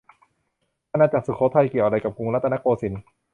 [0.91, 3.01] อาณาจักรสุโขทัย เกี่ยวอะไรกับกรุงรัตนโกสินทร์